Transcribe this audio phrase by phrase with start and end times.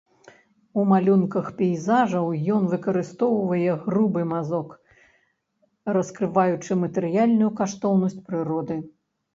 [0.79, 4.69] У малюнках пейзажаў ён выкарыстоўвае грубы мазок,
[5.95, 8.83] раскрываючы матэрыяльную каштоўнасць прыроды.